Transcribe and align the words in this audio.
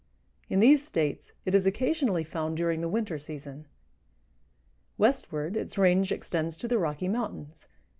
In 0.49 0.61
these 0.61 0.83
States 0.83 1.31
it 1.45 1.53
is 1.53 1.67
occasionally 1.67 2.23
found 2.23 2.57
during 2.57 2.81
the 2.81 2.89
winter 2.89 3.19
season. 3.19 3.67
Westward 4.97 5.55
its 5.55 5.77
range 5.77 6.11
extends 6.11 6.57
to 6.57 6.67
the 6.67 6.79
Rocky 6.79 7.07
Mountains. 7.07 7.67